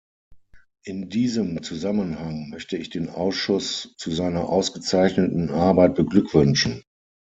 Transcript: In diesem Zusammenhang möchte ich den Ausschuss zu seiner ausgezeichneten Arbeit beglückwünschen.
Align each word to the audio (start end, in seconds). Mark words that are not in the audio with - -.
In 0.83 1.09
diesem 1.09 1.61
Zusammenhang 1.61 2.49
möchte 2.49 2.75
ich 2.75 2.89
den 2.89 3.07
Ausschuss 3.11 3.93
zu 3.99 4.09
seiner 4.09 4.49
ausgezeichneten 4.49 5.51
Arbeit 5.51 5.93
beglückwünschen. 5.93 6.81